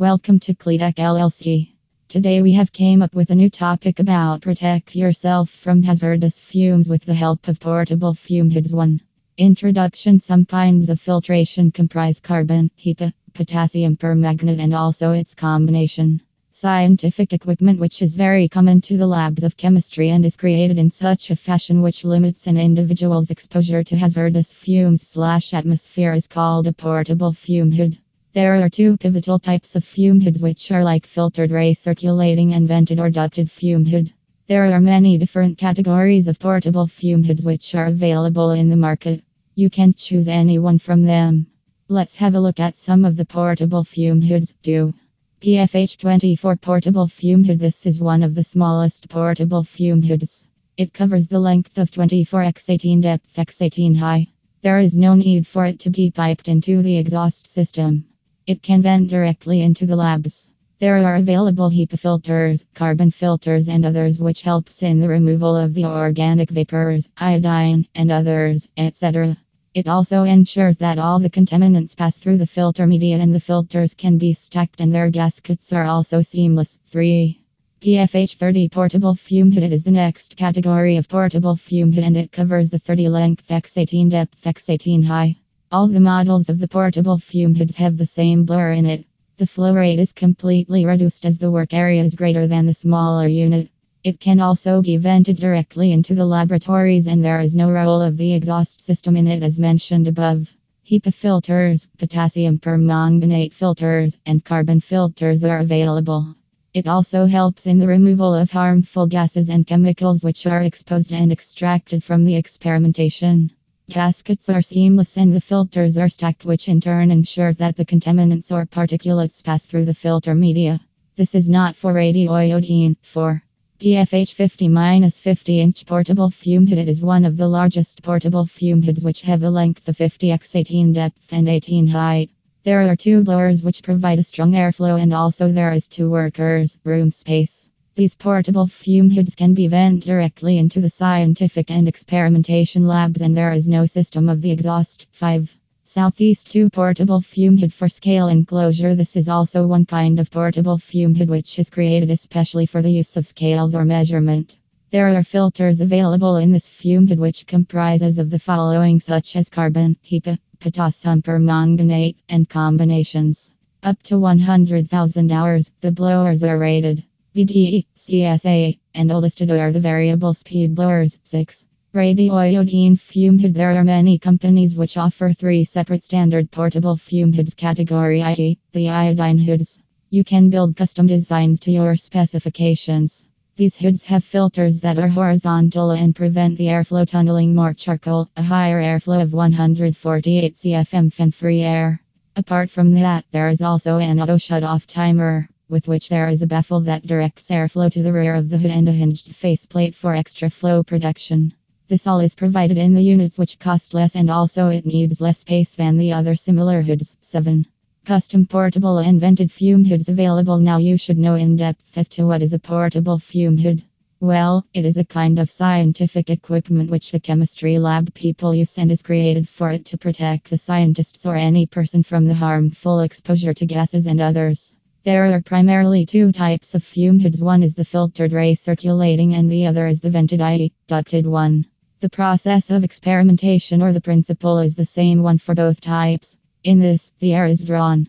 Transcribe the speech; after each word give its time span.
Welcome 0.00 0.38
to 0.40 0.54
Cleatech 0.54 0.94
LLC. 0.94 1.72
Today 2.06 2.40
we 2.40 2.52
have 2.52 2.72
came 2.72 3.02
up 3.02 3.16
with 3.16 3.30
a 3.30 3.34
new 3.34 3.50
topic 3.50 3.98
about 3.98 4.42
protect 4.42 4.94
yourself 4.94 5.50
from 5.50 5.82
hazardous 5.82 6.38
fumes 6.38 6.88
with 6.88 7.04
the 7.04 7.14
help 7.14 7.48
of 7.48 7.58
portable 7.58 8.14
fume 8.14 8.48
hoods 8.48 8.72
1. 8.72 9.00
Introduction 9.38 10.20
Some 10.20 10.44
kinds 10.44 10.88
of 10.88 11.00
filtration 11.00 11.72
comprise 11.72 12.20
carbon, 12.20 12.70
HEPA, 12.76 13.12
potassium 13.34 13.96
permanganate 13.96 14.60
and 14.60 14.72
also 14.72 15.10
its 15.10 15.34
combination. 15.34 16.20
Scientific 16.52 17.32
equipment 17.32 17.80
which 17.80 18.00
is 18.00 18.14
very 18.14 18.48
common 18.48 18.80
to 18.82 18.96
the 18.98 19.06
labs 19.08 19.42
of 19.42 19.56
chemistry 19.56 20.10
and 20.10 20.24
is 20.24 20.36
created 20.36 20.78
in 20.78 20.90
such 20.90 21.32
a 21.32 21.34
fashion 21.34 21.82
which 21.82 22.04
limits 22.04 22.46
an 22.46 22.56
individual's 22.56 23.32
exposure 23.32 23.82
to 23.82 23.96
hazardous 23.96 24.52
fumes 24.52 25.02
slash 25.02 25.52
atmosphere 25.52 26.12
is 26.12 26.28
called 26.28 26.68
a 26.68 26.72
portable 26.72 27.32
fume 27.32 27.72
hood. 27.72 27.98
There 28.34 28.62
are 28.62 28.68
two 28.68 28.98
pivotal 28.98 29.38
types 29.38 29.74
of 29.74 29.84
fume 29.84 30.20
hoods 30.20 30.42
which 30.42 30.70
are 30.70 30.84
like 30.84 31.06
filtered 31.06 31.50
recirculating 31.50 32.52
and 32.52 32.68
vented 32.68 33.00
or 33.00 33.08
ducted 33.08 33.50
fume 33.50 33.86
hood. 33.86 34.12
There 34.46 34.66
are 34.66 34.80
many 34.80 35.16
different 35.16 35.56
categories 35.56 36.28
of 36.28 36.38
portable 36.38 36.86
fume 36.86 37.24
hoods 37.24 37.46
which 37.46 37.74
are 37.74 37.86
available 37.86 38.50
in 38.50 38.68
the 38.68 38.76
market. 38.76 39.24
You 39.54 39.70
can 39.70 39.94
choose 39.94 40.28
any 40.28 40.58
one 40.58 40.78
from 40.78 41.04
them. 41.04 41.46
Let's 41.88 42.16
have 42.16 42.34
a 42.34 42.40
look 42.40 42.60
at 42.60 42.76
some 42.76 43.06
of 43.06 43.16
the 43.16 43.24
portable 43.24 43.82
fume 43.82 44.20
hoods. 44.20 44.54
Do 44.62 44.92
PFH24 45.40 46.60
portable 46.60 47.08
fume 47.08 47.44
hood. 47.44 47.58
This 47.58 47.86
is 47.86 47.98
one 47.98 48.22
of 48.22 48.34
the 48.34 48.44
smallest 48.44 49.08
portable 49.08 49.64
fume 49.64 50.02
hoods. 50.02 50.46
It 50.76 50.92
covers 50.92 51.28
the 51.28 51.40
length 51.40 51.78
of 51.78 51.90
24 51.90 52.42
x 52.42 52.68
18 52.68 53.00
depth 53.00 53.38
x 53.38 53.62
18 53.62 53.94
high. 53.94 54.26
There 54.60 54.78
is 54.78 54.94
no 54.94 55.14
need 55.14 55.46
for 55.46 55.64
it 55.64 55.80
to 55.80 55.90
be 55.90 56.10
piped 56.10 56.46
into 56.46 56.82
the 56.82 56.98
exhaust 56.98 57.48
system. 57.48 58.04
It 58.48 58.62
can 58.62 58.80
vent 58.80 59.10
directly 59.10 59.60
into 59.60 59.84
the 59.84 59.94
labs. 59.94 60.48
There 60.78 60.96
are 61.04 61.16
available 61.16 61.68
HEPA 61.68 61.98
filters, 61.98 62.64
carbon 62.72 63.10
filters, 63.10 63.68
and 63.68 63.84
others 63.84 64.18
which 64.18 64.40
helps 64.40 64.82
in 64.82 65.00
the 65.00 65.08
removal 65.10 65.54
of 65.54 65.74
the 65.74 65.84
organic 65.84 66.48
vapors, 66.48 67.10
iodine, 67.18 67.86
and 67.94 68.10
others, 68.10 68.66
etc. 68.78 69.36
It 69.74 69.86
also 69.86 70.24
ensures 70.24 70.78
that 70.78 70.98
all 70.98 71.18
the 71.18 71.28
contaminants 71.28 71.94
pass 71.94 72.16
through 72.16 72.38
the 72.38 72.46
filter 72.46 72.86
media 72.86 73.18
and 73.18 73.34
the 73.34 73.38
filters 73.38 73.92
can 73.92 74.16
be 74.16 74.32
stacked 74.32 74.80
and 74.80 74.94
their 74.94 75.10
gaskets 75.10 75.70
are 75.74 75.84
also 75.84 76.22
seamless. 76.22 76.78
3. 76.86 77.38
PFH 77.82 78.36
30 78.36 78.70
portable 78.70 79.14
fume 79.14 79.52
hood 79.52 79.70
is 79.70 79.84
the 79.84 79.90
next 79.90 80.38
category 80.38 80.96
of 80.96 81.06
portable 81.06 81.56
fume 81.56 81.92
hood 81.92 82.04
and 82.04 82.16
it 82.16 82.32
covers 82.32 82.70
the 82.70 82.78
30 82.78 83.10
length 83.10 83.48
X18 83.48 84.08
depth 84.08 84.42
X18 84.42 85.04
high. 85.04 85.36
All 85.70 85.86
the 85.86 86.00
models 86.00 86.48
of 86.48 86.58
the 86.58 86.66
portable 86.66 87.18
fume 87.18 87.54
hoods 87.54 87.76
have 87.76 87.98
the 87.98 88.06
same 88.06 88.46
blur 88.46 88.72
in 88.72 88.86
it. 88.86 89.04
The 89.36 89.46
flow 89.46 89.74
rate 89.74 89.98
is 89.98 90.12
completely 90.12 90.86
reduced 90.86 91.26
as 91.26 91.38
the 91.38 91.50
work 91.50 91.74
area 91.74 92.02
is 92.02 92.14
greater 92.14 92.46
than 92.46 92.64
the 92.64 92.72
smaller 92.72 93.28
unit. 93.28 93.68
It 94.02 94.18
can 94.18 94.40
also 94.40 94.80
be 94.80 94.96
vented 94.96 95.36
directly 95.36 95.92
into 95.92 96.14
the 96.14 96.24
laboratories 96.24 97.06
and 97.06 97.22
there 97.22 97.42
is 97.42 97.54
no 97.54 97.70
role 97.70 98.00
of 98.00 98.16
the 98.16 98.32
exhaust 98.32 98.82
system 98.82 99.14
in 99.14 99.26
it 99.26 99.42
as 99.42 99.58
mentioned 99.58 100.08
above. 100.08 100.56
HEPA 100.84 101.12
filters, 101.12 101.86
potassium 101.98 102.58
permanganate 102.58 103.52
filters, 103.52 104.16
and 104.24 104.42
carbon 104.42 104.80
filters 104.80 105.44
are 105.44 105.58
available. 105.58 106.34
It 106.72 106.86
also 106.86 107.26
helps 107.26 107.66
in 107.66 107.78
the 107.78 107.88
removal 107.88 108.32
of 108.32 108.50
harmful 108.50 109.06
gases 109.06 109.50
and 109.50 109.66
chemicals 109.66 110.24
which 110.24 110.46
are 110.46 110.62
exposed 110.62 111.12
and 111.12 111.30
extracted 111.30 112.02
from 112.02 112.24
the 112.24 112.36
experimentation. 112.36 113.50
Gaskets 113.90 114.50
are 114.50 114.60
seamless 114.60 115.16
and 115.16 115.32
the 115.32 115.40
filters 115.40 115.96
are 115.96 116.10
stacked, 116.10 116.44
which 116.44 116.68
in 116.68 116.78
turn 116.78 117.10
ensures 117.10 117.56
that 117.56 117.74
the 117.74 117.86
contaminants 117.86 118.52
or 118.52 118.66
particulates 118.66 119.42
pass 119.42 119.64
through 119.64 119.86
the 119.86 119.94
filter 119.94 120.34
media. 120.34 120.78
This 121.16 121.34
is 121.34 121.48
not 121.48 121.74
for 121.74 121.94
radioiodine. 121.94 122.96
4. 123.00 123.42
PFH 123.80 124.34
50 124.34 125.10
50 125.10 125.60
inch 125.60 125.86
portable 125.86 126.28
fume 126.28 126.66
hood. 126.66 126.76
It 126.76 126.86
is 126.90 127.00
one 127.00 127.24
of 127.24 127.38
the 127.38 127.48
largest 127.48 128.02
portable 128.02 128.44
fume 128.44 128.82
hoods 128.82 129.02
which 129.02 129.22
have 129.22 129.42
a 129.42 129.48
length 129.48 129.88
of 129.88 129.96
50 129.96 130.32
x 130.32 130.54
18 130.54 130.92
depth 130.92 131.32
and 131.32 131.48
18 131.48 131.86
height. 131.86 132.28
There 132.64 132.82
are 132.82 132.94
two 132.94 133.24
blowers 133.24 133.64
which 133.64 133.82
provide 133.82 134.18
a 134.18 134.22
strong 134.22 134.52
airflow 134.52 135.00
and 135.00 135.14
also 135.14 135.50
there 135.50 135.72
is 135.72 135.88
two 135.88 136.10
workers, 136.10 136.78
room 136.84 137.10
space. 137.10 137.67
These 137.98 138.14
portable 138.14 138.68
fume 138.68 139.10
hoods 139.10 139.34
can 139.34 139.54
be 139.54 139.66
vented 139.66 140.04
directly 140.04 140.56
into 140.56 140.80
the 140.80 140.88
scientific 140.88 141.68
and 141.68 141.88
experimentation 141.88 142.86
labs, 142.86 143.22
and 143.22 143.36
there 143.36 143.52
is 143.52 143.66
no 143.66 143.86
system 143.86 144.28
of 144.28 144.40
the 144.40 144.52
exhaust. 144.52 145.08
5. 145.10 145.58
Southeast 145.82 146.48
2 146.52 146.70
portable 146.70 147.20
fume 147.20 147.58
hood 147.58 147.72
for 147.72 147.88
scale 147.88 148.28
enclosure. 148.28 148.94
This 148.94 149.16
is 149.16 149.28
also 149.28 149.66
one 149.66 149.84
kind 149.84 150.20
of 150.20 150.30
portable 150.30 150.78
fume 150.78 151.16
hood 151.16 151.28
which 151.28 151.58
is 151.58 151.70
created 151.70 152.08
especially 152.12 152.66
for 152.66 152.82
the 152.82 152.92
use 152.92 153.16
of 153.16 153.26
scales 153.26 153.74
or 153.74 153.84
measurement. 153.84 154.58
There 154.90 155.08
are 155.08 155.24
filters 155.24 155.80
available 155.80 156.36
in 156.36 156.52
this 156.52 156.68
fume 156.68 157.08
hood 157.08 157.18
which 157.18 157.48
comprises 157.48 158.20
of 158.20 158.30
the 158.30 158.38
following 158.38 159.00
such 159.00 159.34
as 159.34 159.48
carbon, 159.48 159.96
HEPA, 160.04 160.38
potassium 160.60 161.20
permanganate, 161.20 162.18
and 162.28 162.48
combinations. 162.48 163.50
Up 163.82 164.00
to 164.04 164.20
100,000 164.20 165.32
hours, 165.32 165.72
the 165.80 165.90
blowers 165.90 166.44
are 166.44 166.58
rated. 166.60 167.02
VDE, 167.38 167.86
CSA, 167.94 168.80
and 168.94 169.08
listed 169.10 169.48
are 169.52 169.70
the 169.70 169.78
variable 169.78 170.34
speed 170.34 170.74
blowers. 170.74 171.20
6. 171.22 171.66
Radioiodine 171.94 172.98
fume 172.98 173.38
hood. 173.38 173.54
There 173.54 173.70
are 173.76 173.84
many 173.84 174.18
companies 174.18 174.76
which 174.76 174.96
offer 174.96 175.32
three 175.32 175.62
separate 175.62 176.02
standard 176.02 176.50
portable 176.50 176.96
fume 176.96 177.32
hoods 177.32 177.54
category 177.54 178.22
i.e. 178.22 178.58
the 178.72 178.88
iodine 178.88 179.38
hoods. 179.38 179.80
You 180.10 180.24
can 180.24 180.50
build 180.50 180.74
custom 180.74 181.06
designs 181.06 181.60
to 181.60 181.70
your 181.70 181.94
specifications. 181.94 183.24
These 183.54 183.76
hoods 183.76 184.02
have 184.02 184.24
filters 184.24 184.80
that 184.80 184.98
are 184.98 185.06
horizontal 185.06 185.92
and 185.92 186.16
prevent 186.16 186.58
the 186.58 186.66
airflow 186.66 187.06
tunneling 187.06 187.54
more 187.54 187.72
charcoal, 187.72 188.28
a 188.36 188.42
higher 188.42 188.82
airflow 188.82 189.22
of 189.22 189.32
148 189.32 190.56
CFM 190.56 191.12
fan 191.12 191.30
free 191.30 191.60
air. 191.60 192.02
Apart 192.34 192.68
from 192.68 192.94
that, 192.94 193.26
there 193.30 193.48
is 193.48 193.62
also 193.62 193.98
an 193.98 194.18
auto 194.18 194.38
shut 194.38 194.64
off 194.64 194.88
timer 194.88 195.48
with 195.68 195.86
which 195.86 196.08
there 196.08 196.28
is 196.28 196.42
a 196.42 196.46
baffle 196.46 196.80
that 196.80 197.06
directs 197.06 197.50
airflow 197.50 197.90
to 197.90 198.02
the 198.02 198.12
rear 198.12 198.34
of 198.34 198.48
the 198.48 198.58
hood 198.58 198.70
and 198.70 198.88
a 198.88 198.92
hinged 198.92 199.34
faceplate 199.34 199.94
for 199.94 200.14
extra 200.14 200.48
flow 200.48 200.82
production. 200.82 201.52
This 201.88 202.06
all 202.06 202.20
is 202.20 202.34
provided 202.34 202.78
in 202.78 202.94
the 202.94 203.02
units 203.02 203.38
which 203.38 203.58
cost 203.58 203.94
less 203.94 204.14
and 204.14 204.30
also 204.30 204.68
it 204.68 204.86
needs 204.86 205.20
less 205.20 205.38
space 205.38 205.74
than 205.74 205.96
the 205.96 206.12
other 206.12 206.34
similar 206.34 206.82
hoods. 206.82 207.16
7. 207.20 207.66
Custom 208.04 208.46
portable 208.46 208.98
and 208.98 209.20
vented 209.20 209.52
fume 209.52 209.84
hoods 209.84 210.08
available 210.08 210.58
now. 210.58 210.78
You 210.78 210.96
should 210.96 211.18
know 211.18 211.34
in 211.34 211.56
depth 211.56 211.98
as 211.98 212.08
to 212.08 212.26
what 212.26 212.40
is 212.40 212.54
a 212.54 212.58
portable 212.58 213.18
fume 213.18 213.58
hood. 213.58 213.82
Well, 214.20 214.66
it 214.74 214.84
is 214.84 214.96
a 214.96 215.04
kind 215.04 215.38
of 215.38 215.50
scientific 215.50 216.28
equipment 216.28 216.90
which 216.90 217.12
the 217.12 217.20
chemistry 217.20 217.78
lab 217.78 218.12
people 218.14 218.54
use 218.54 218.76
and 218.78 218.90
is 218.90 219.02
created 219.02 219.48
for 219.48 219.70
it 219.70 219.84
to 219.86 219.98
protect 219.98 220.50
the 220.50 220.58
scientists 220.58 221.24
or 221.24 221.36
any 221.36 221.66
person 221.66 222.02
from 222.02 222.24
the 222.24 222.34
harmful 222.34 223.00
exposure 223.00 223.54
to 223.54 223.66
gases 223.66 224.06
and 224.06 224.20
others. 224.20 224.74
There 225.04 225.32
are 225.32 225.40
primarily 225.40 226.04
two 226.04 226.32
types 226.32 226.74
of 226.74 226.82
fume 226.82 227.20
hoods. 227.20 227.40
One 227.40 227.62
is 227.62 227.74
the 227.74 227.84
filtered 227.84 228.32
recirculating 228.32 229.32
and 229.32 229.50
the 229.50 229.66
other 229.66 229.86
is 229.86 230.00
the 230.00 230.10
vented 230.10 230.40
i.e. 230.40 230.72
ducted 230.88 231.26
one. 231.26 231.66
The 232.00 232.10
process 232.10 232.70
of 232.70 232.82
experimentation 232.82 233.80
or 233.80 233.92
the 233.92 234.00
principle 234.00 234.58
is 234.58 234.74
the 234.74 234.84
same 234.84 235.22
one 235.22 235.38
for 235.38 235.54
both 235.54 235.80
types. 235.80 236.36
In 236.64 236.80
this, 236.80 237.12
the 237.20 237.32
air 237.32 237.46
is 237.46 237.62
drawn 237.62 238.08